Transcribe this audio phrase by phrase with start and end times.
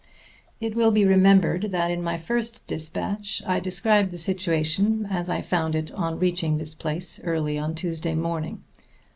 [0.59, 5.43] It will be remembered that in my first despatch I described the situation as I
[5.43, 8.63] found it on reaching this place early on Tuesday morning.